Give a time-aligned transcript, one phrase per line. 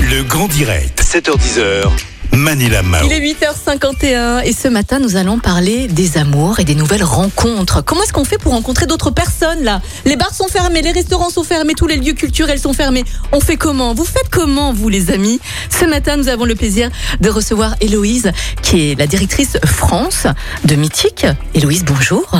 [0.00, 1.90] Le grand direct, 7h10h.
[2.32, 3.06] Manila Mao.
[3.06, 7.82] Il est 8h51 et ce matin nous allons parler des amours et des nouvelles rencontres.
[7.82, 9.80] Comment est-ce qu'on fait pour rencontrer d'autres personnes là?
[10.04, 13.04] Les bars sont fermés, les restaurants sont fermés, tous les lieux culturels sont fermés.
[13.32, 13.94] On fait comment?
[13.94, 15.40] Vous faites comment vous les amis?
[15.70, 18.30] Ce matin nous avons le plaisir de recevoir Héloïse
[18.62, 20.26] qui est la directrice France
[20.64, 21.26] de Mythique.
[21.54, 22.30] Héloïse, bonjour.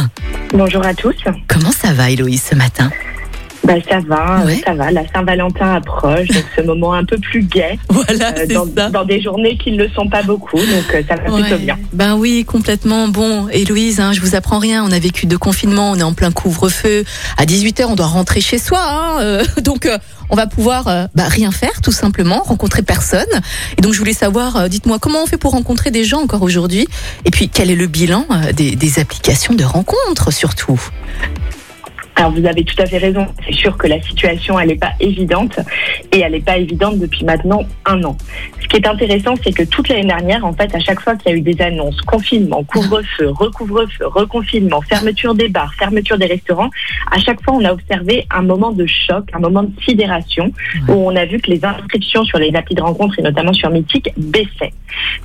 [0.53, 1.17] Bonjour à tous.
[1.49, 2.91] Comment ça va Héloïse ce matin?
[3.67, 4.61] Bah, ça va, Ouais.
[4.65, 4.91] ça va.
[4.91, 8.91] La Saint-Valentin approche, donc ce moment un peu plus gai Voilà, euh, c'est dans, ça.
[8.91, 11.77] dans des journées qui ne le sont pas beaucoup, donc euh, ça va plutôt bien.
[11.93, 13.09] Ben oui, complètement.
[13.09, 14.85] Bon, Héloïse, hein, je vous apprends rien.
[14.85, 17.05] On a vécu deux confinements, on est en plein couvre-feu.
[17.37, 18.79] À 18h, on doit rentrer chez soi.
[18.81, 19.99] hein, euh, donc, euh,
[20.31, 23.25] on va pouvoir euh, bah, rien faire, tout simplement, rencontrer personne.
[23.79, 26.43] Et donc, je voulais savoir, euh, dites-moi, comment on fait pour rencontrer des gens encore
[26.43, 26.87] aujourd'hui?
[27.25, 30.81] Et puis, quel est le bilan euh, des, des applications de rencontres, surtout?
[32.19, 33.27] Alors vous avez tout à fait raison.
[33.47, 35.61] C'est sûr que la situation elle n'est pas évidente
[36.13, 38.17] et elle n'est pas évidente depuis maintenant un an.
[38.61, 41.31] Ce qui est intéressant, c'est que toute l'année dernière, en fait, à chaque fois qu'il
[41.31, 46.71] y a eu des annonces, confinement, couvre-feu, recouvre-feu, reconfinement, fermeture des bars, fermeture des restaurants,
[47.13, 50.51] à chaque fois on a observé un moment de choc, un moment de sidération
[50.89, 53.69] où on a vu que les inscriptions sur les applis de rencontre et notamment sur
[53.71, 54.73] Mythique baissaient.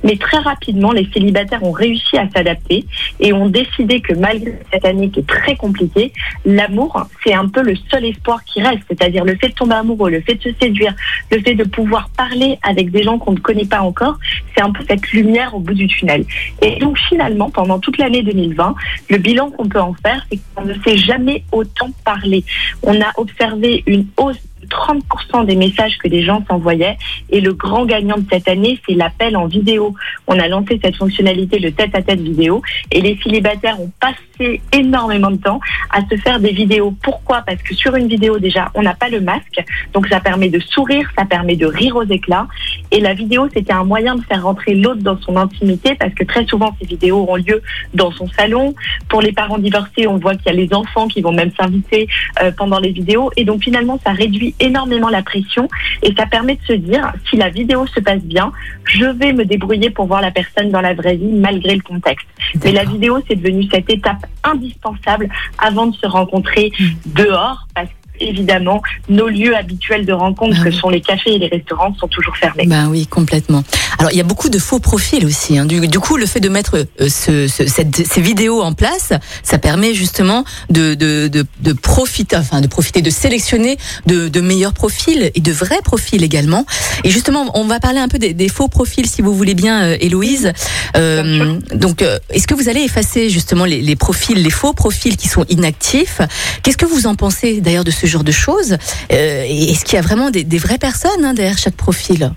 [0.04, 2.84] Mais très rapidement, les célibataires ont réussi à s'adapter
[3.20, 6.12] et ont décidé que malgré cette année qui est très compliquée,
[6.44, 6.81] l'amour,
[7.24, 8.82] c'est un peu le seul espoir qui reste.
[8.88, 10.94] C'est-à-dire le fait de tomber amoureux, le fait de se séduire,
[11.30, 14.18] le fait de pouvoir parler avec des gens qu'on ne connaît pas encore,
[14.54, 16.24] c'est un peu cette lumière au bout du tunnel.
[16.60, 18.74] Et donc finalement, pendant toute l'année 2020,
[19.10, 22.44] le bilan qu'on peut en faire, c'est qu'on ne s'est jamais autant parlé.
[22.82, 24.40] On a observé une hausse
[24.72, 26.96] 30% des messages que les gens s'envoyaient.
[27.30, 29.94] Et le grand gagnant de cette année, c'est l'appel en vidéo.
[30.26, 35.36] On a lancé cette fonctionnalité, le tête-à-tête vidéo, et les célibataires ont passé énormément de
[35.36, 36.94] temps à se faire des vidéos.
[37.02, 37.42] Pourquoi?
[37.42, 40.58] Parce que sur une vidéo, déjà, on n'a pas le masque, donc ça permet de
[40.58, 42.48] sourire, ça permet de rire aux éclats.
[42.92, 46.22] Et la vidéo, c'était un moyen de faire rentrer l'autre dans son intimité, parce que
[46.22, 47.60] très souvent, ces vidéos ont lieu
[47.94, 48.74] dans son salon.
[49.08, 52.06] Pour les parents divorcés, on voit qu'il y a les enfants qui vont même s'inviter
[52.40, 53.30] euh, pendant les vidéos.
[53.36, 55.68] Et donc finalement, ça réduit énormément la pression
[56.02, 58.52] et ça permet de se dire, si la vidéo se passe bien,
[58.84, 62.26] je vais me débrouiller pour voir la personne dans la vraie vie malgré le contexte.
[62.62, 65.28] Mais la vidéo, c'est devenu cette étape indispensable
[65.58, 67.22] avant de se rencontrer Mm.
[67.22, 71.38] dehors parce que évidemment, nos lieux habituels de rencontre, Ah que sont les cafés et
[71.38, 72.64] les restaurants, sont toujours fermés.
[72.66, 73.64] Ben oui, complètement.
[73.98, 75.58] Alors, il y a beaucoup de faux profils aussi.
[75.58, 75.64] hein.
[75.66, 79.12] Du, du coup, le fait de mettre euh, ce, ce- cette- ces vidéos en place,
[79.42, 84.40] ça permet justement de, de, de, de profiter, enfin, de profiter, de sélectionner de, de
[84.40, 86.64] meilleurs profils et de vrais profils également.
[87.04, 89.82] Et justement, on va parler un peu des, des faux profils, si vous voulez bien,
[89.82, 90.52] euh, Héloïse.
[90.96, 95.16] Euh, donc, euh, est-ce que vous allez effacer justement les, les profils, les faux profils
[95.16, 96.20] qui sont inactifs?
[96.62, 98.76] Qu'est-ce que vous en pensez d'ailleurs de ce genre de choses
[99.12, 102.32] Euh, Est-ce qu'il y a vraiment des, des vraies personnes hein, derrière chaque profil?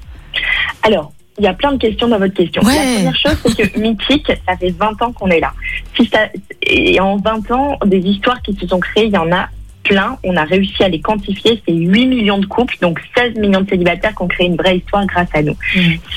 [0.83, 2.61] Alors, il y a plein de questions dans votre question.
[2.63, 2.75] Ouais.
[2.75, 5.51] La première chose, c'est que Mythique, ça fait 20 ans qu'on est là.
[5.95, 6.19] Si ça,
[6.61, 9.49] et en 20 ans, des histoires qui se sont créées, il y en a
[9.85, 10.17] plein.
[10.23, 11.61] On a réussi à les quantifier.
[11.65, 14.77] C'est 8 millions de couples, donc 16 millions de célibataires qui ont créé une vraie
[14.77, 15.55] histoire grâce à nous.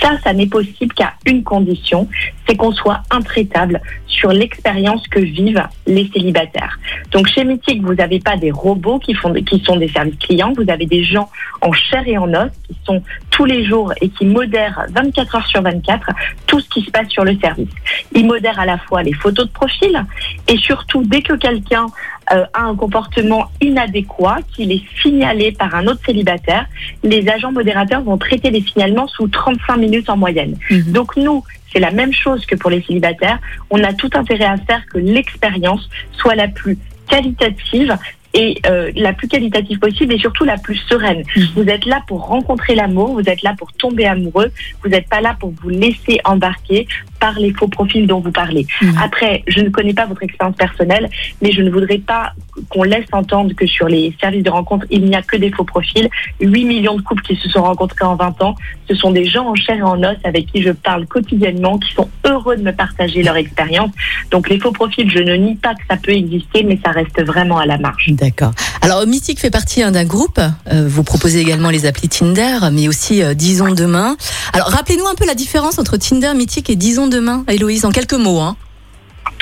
[0.00, 2.08] Ça, ça n'est possible qu'à une condition,
[2.46, 6.78] c'est qu'on soit intraitable sur l'expérience que vivent les célibataires.
[7.12, 10.52] Donc chez Mythique, vous n'avez pas des robots qui, font, qui sont des services clients,
[10.56, 11.28] vous avez des gens
[11.60, 15.46] en chair et en os qui sont tous les jours et qui modèrent 24 heures
[15.46, 16.10] sur 24
[16.46, 17.68] tout ce qui se passe sur le service.
[18.12, 20.04] Ils modèrent à la fois les photos de profil
[20.48, 21.86] et surtout dès que quelqu'un
[22.32, 26.66] euh, a un comportement inadéquat, qu'il est signalé par un autre célibataire,
[27.02, 30.56] les agents modérateurs vont traiter les signalements sous 35 minutes en moyenne.
[30.70, 30.92] Mhm.
[30.92, 33.38] Donc nous, c'est la même chose que pour les célibataires.
[33.70, 36.78] On a tout intérêt à faire que l'expérience soit la plus
[37.08, 37.96] qualitative
[38.34, 41.22] et euh, la plus qualitative possible et surtout la plus sereine.
[41.34, 41.46] Mhm.
[41.56, 44.52] Vous êtes là pour rencontrer l'amour, vous êtes là pour tomber amoureux,
[44.82, 46.86] vous n'êtes pas là pour vous laisser embarquer
[47.18, 48.66] par les faux profils dont vous parlez.
[48.82, 48.94] Mhm.
[49.02, 51.08] Après, je ne connais pas votre expérience personnelle,
[51.42, 52.32] mais je ne voudrais pas
[52.68, 55.64] qu'on laisse entendre que sur les services de rencontre, il n'y a que des faux
[55.64, 56.08] profils.
[56.40, 58.54] 8 millions de couples qui se sont rencontrés en 20 ans,
[58.88, 61.92] ce sont des gens en chair et en os avec qui je parle quotidiennement, qui
[61.94, 63.90] sont heureux de me partager leur expérience.
[64.30, 67.22] Donc les faux profils, je ne nie pas que ça peut exister, mais ça reste
[67.22, 68.06] vraiment à la marge.
[68.08, 68.52] D'accord.
[68.82, 70.40] Alors Mythique fait partie hein, d'un groupe.
[70.72, 74.16] Euh, vous proposez également les applis Tinder, mais aussi euh, Disons demain.
[74.52, 78.14] Alors rappelez-nous un peu la différence entre Tinder, Mythique et Disons demain, Héloïse, en quelques
[78.14, 78.40] mots.
[78.40, 78.56] Hein.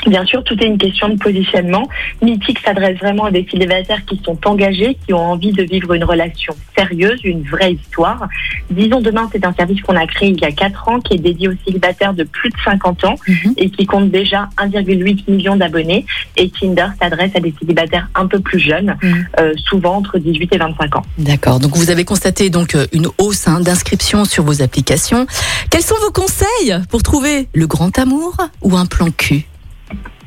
[0.06, 1.88] Bien sûr, tout est une question de positionnement.
[2.22, 6.04] Mythique s'adresse vraiment à des célibataires qui sont engagés, qui ont envie de vivre une
[6.04, 8.28] relation sérieuse, une vraie histoire.
[8.70, 11.18] Disons demain, c'est un service qu'on a créé il y a 4 ans, qui est
[11.18, 13.54] dédié aux célibataires de plus de 50 ans Mhm.
[13.56, 16.06] et qui compte déjà 1,8 million d'abonnés.
[16.36, 19.26] Et Tinder s'adresse à des célibataires un peu plus jeunes, Mhm.
[19.40, 21.02] euh, souvent entre 18 et 25 ans.
[21.18, 21.58] D'accord.
[21.58, 25.26] Donc vous avez constaté donc euh, une hausse hein, d'inscription sur vos applications.
[25.70, 29.44] Quels sont vos conseils pour trouver le grand amour ou un plan cul?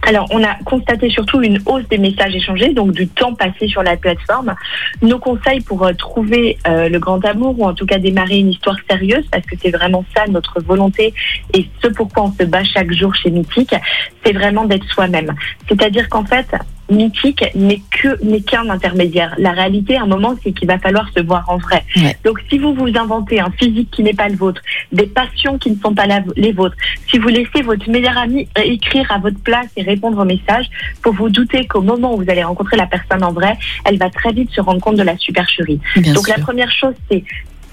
[0.02, 3.84] Alors, on a constaté surtout une hausse des messages échangés, donc du temps passé sur
[3.84, 4.56] la plateforme.
[5.02, 8.50] Nos conseils pour euh, trouver euh, le grand amour, ou en tout cas démarrer une
[8.50, 11.14] histoire sérieuse, parce que c'est vraiment ça notre volonté
[11.54, 13.76] et ce pourquoi on se bat chaque jour chez Mythique,
[14.24, 15.34] c'est vraiment d'être soi-même.
[15.68, 16.48] C'est-à-dire qu'en fait,
[16.90, 19.36] Mythique n'est que n'est qu'un intermédiaire.
[19.38, 21.84] La réalité, à un moment, c'est qu'il va falloir se voir en vrai.
[21.98, 22.18] Ouais.
[22.26, 25.72] Donc, si vous vous inventez un physique qui n'est pas le vôtre, des passions qui
[25.72, 26.76] ne sont pas la- les vôtres,
[27.08, 30.66] si vous laissez votre meilleur ami écrire à votre place et répondre aux messages,
[31.04, 34.10] faut vous douter qu'au moment où vous allez rencontrer la personne en vrai, elle va
[34.10, 35.80] très vite se rendre compte de la supercherie.
[35.98, 36.36] Bien Donc sûr.
[36.38, 37.24] la première chose, c'est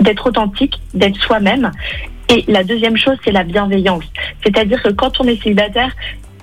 [0.00, 1.70] d'être authentique, d'être soi-même.
[2.28, 4.04] Et la deuxième chose, c'est la bienveillance.
[4.44, 5.92] C'est-à-dire que quand on est célibataire,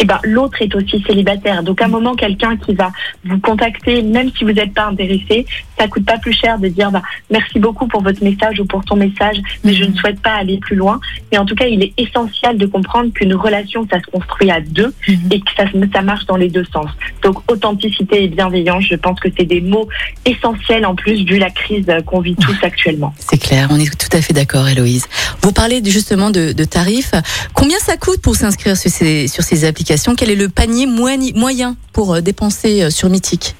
[0.03, 1.63] eh ben, l'autre est aussi célibataire.
[1.63, 2.91] Donc, à un moment, quelqu'un qui va
[3.23, 5.45] vous contacter, même si vous n'êtes pas intéressé,
[5.77, 8.83] ça coûte pas plus cher de dire, bah, merci beaucoup pour votre message ou pour
[8.85, 10.99] ton message, mais je ne souhaite pas aller plus loin.
[11.31, 14.61] Mais en tout cas, il est essentiel de comprendre qu'une relation, ça se construit à
[14.61, 15.17] deux Mhm.
[15.31, 16.89] et que ça, ça marche dans les deux sens.
[17.23, 19.87] Donc, authenticité et bienveillance, je pense que c'est des mots
[20.25, 23.13] essentiels en plus vu la crise qu'on vit tous actuellement.
[23.17, 25.07] C'est clair, on est tout à fait d'accord, Héloïse.
[25.41, 27.11] Vous parlez justement de, de tarifs.
[27.53, 30.15] Combien ça coûte pour s'inscrire sur ces, sur ces applications?
[30.15, 33.55] Quel est le panier moyen- moyen pour euh, dépenser euh, sur Mythique?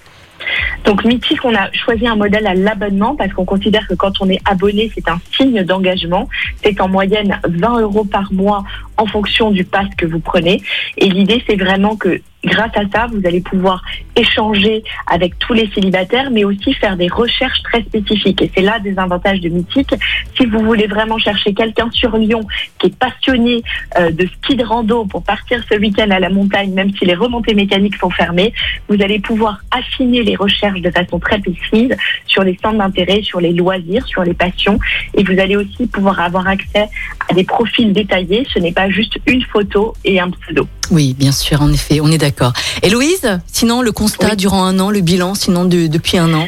[0.86, 4.30] Donc Mythique, on a choisi un modèle à l'abonnement parce qu'on considère que quand on
[4.30, 6.28] est abonné, c'est un signe d'engagement.
[6.64, 8.64] C'est en moyenne 20 euros par mois
[8.98, 10.62] en fonction du pass que vous prenez.
[10.98, 13.82] Et l'idée, c'est vraiment que grâce à ça, vous allez pouvoir
[14.16, 18.42] échanger avec tous les célibataires, mais aussi faire des recherches très spécifiques.
[18.42, 19.94] Et c'est là des avantages de Mythique.
[20.38, 22.42] Si vous voulez vraiment chercher quelqu'un sur Lyon
[22.80, 23.64] qui est passionné
[23.98, 27.16] euh, de ski de rando pour partir ce week-end à la montagne, même si les
[27.16, 28.54] remontées mécaniques sont fermées,
[28.90, 31.96] vous allez pouvoir affiner les recherches de façon très précise
[32.26, 34.80] sur les centres d'intérêt, sur les loisirs, sur les passions.
[35.14, 36.90] Et vous allez aussi pouvoir avoir accès
[37.30, 38.46] à des profils détaillés.
[38.54, 40.68] Ce n'est pas juste une photo et un pseudo.
[40.92, 42.33] Oui, bien sûr, en effet, on est d'accord.
[42.82, 44.36] Héloïse, sinon le constat Oui.
[44.36, 46.48] durant un an, le bilan, sinon de- depuis un an?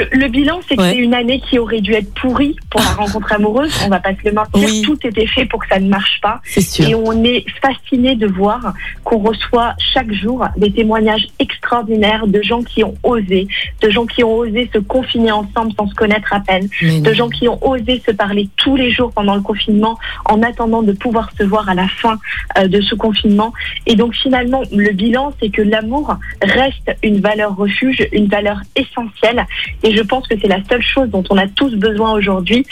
[0.00, 0.90] Le, le bilan, c'est que Ouais.
[0.92, 3.72] c'est une année qui aurait dû être pourrie pour la rencontre amoureuse.
[3.84, 4.52] On va pas se le mentir.
[4.68, 4.82] Oui.
[4.82, 6.40] Tout était fait pour que ça ne marche pas.
[6.44, 6.88] Sûr.
[6.88, 8.72] Et on est fasciné de voir
[9.04, 13.46] qu'on reçoit chaque jour des témoignages extraordinaires de gens qui ont osé,
[13.82, 17.08] de gens qui ont osé se confiner ensemble sans se connaître à peine, Mais de
[17.10, 17.14] non.
[17.14, 20.92] gens qui ont osé se parler tous les jours pendant le confinement en attendant de
[20.92, 22.18] pouvoir se voir à la fin
[22.58, 23.52] euh, de ce confinement.
[23.86, 29.44] Et donc finalement, le bilan, c'est que l'amour reste une valeur refuge, une valeur essentielle.
[29.82, 32.64] Et je pense que c'est la seule chose dont on a tous besoin aujourd'hui,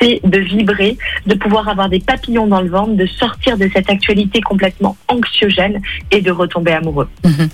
[0.00, 3.88] c'est de vibrer, de pouvoir avoir des papillons dans le ventre, de sortir de cette
[3.88, 5.80] actualité complètement anxiogène
[6.10, 7.08] et de retomber amoureux.
[7.24, 7.48] Mhm.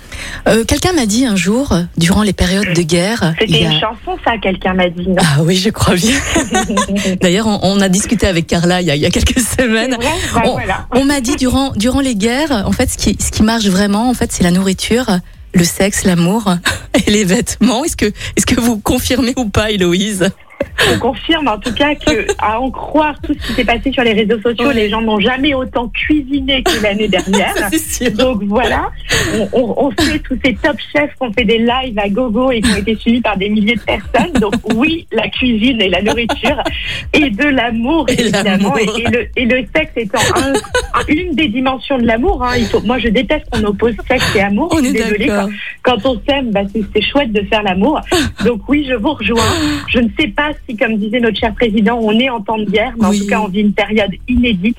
[0.49, 3.79] Euh, Quelqu'un m'a dit un jour, euh, durant les périodes de guerre, C'était a- une
[3.79, 5.07] chanson, ça, quelqu'un m'a dit.
[5.07, 5.15] non?
[5.19, 6.17] Ah oui, je crois bien.
[7.21, 9.93] D'ailleurs, on, on a discuté avec Carla il y a, il y a quelques semaines.
[9.95, 10.05] vrai?
[10.33, 10.87] Bah, On- voilà.
[10.91, 14.09] On m'a dit durant durant les guerres, en fait, ce qui ce qui marche vraiment,
[14.09, 15.05] en fait, c'est la nourriture,
[15.53, 16.55] le sexe, l'amour
[17.07, 17.83] et les vêtements.
[17.83, 20.29] Est-ce que est-ce que vous confirmez ou pas, Héloïse?
[20.93, 24.03] On confirme en tout cas que, à en croire tout ce qui s'est passé sur
[24.03, 24.73] les réseaux sociaux, Ouais.
[24.73, 27.53] les gens n'ont jamais autant cuisiné que l'année dernière.
[27.73, 28.11] Sûr.
[28.11, 28.89] Donc voilà,
[29.35, 32.51] on, on, on sait tous ces top chefs qui ont fait des lives à gogo
[32.51, 34.31] et qui ont été suivis par des milliers de personnes.
[34.39, 36.61] Donc oui, la cuisine et la nourriture
[37.13, 38.77] et de l'amour évidemment.
[38.77, 42.43] Et, et le, et le sexe étant un- un- une des dimensions de l'amour.
[42.43, 42.55] Hein.
[42.85, 44.69] Moi je déteste qu'on oppose sexe et amour.
[44.73, 45.27] On Je est suis désolée.
[45.27, 45.49] Quand,
[45.83, 47.99] quand on s'aime, bah, c'est c'est chouette de faire l'amour.
[48.45, 49.41] Donc oui, je vous rejoins.
[49.89, 52.65] Je ne sais pas si, comme disait notre cher président, on est en temps de
[52.65, 53.17] guerre, mais Oui.
[53.19, 54.77] en tout cas, on vit une période inédite.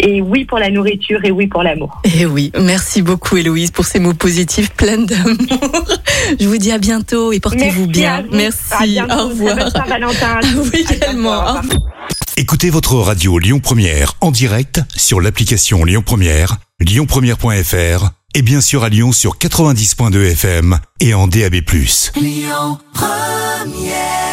[0.00, 2.00] Et oui pour la nourriture et oui pour l'amour.
[2.04, 5.36] Et Eh oui, merci beaucoup Héloïse pour ces mots positifs pleins d'amour.
[6.40, 8.14] Je vous dis à bientôt et portez-vous bien.
[8.16, 8.28] à vous.
[8.32, 8.72] Merci.
[8.72, 9.14] À bientôt.
[9.14, 9.70] Au revoir.
[9.70, 11.60] Saint-Valentin vous également.
[12.36, 18.84] Écoutez votre radio Lyon Première en direct sur l'application Lyon Première, lyonpremière.fr et bien sûr
[18.84, 21.54] à Lyon sur 90.2 FM et en DAB+.
[22.20, 24.25] Lyon Première